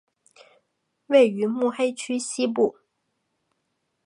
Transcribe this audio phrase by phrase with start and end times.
[1.05, 2.75] 位于目黑区西部。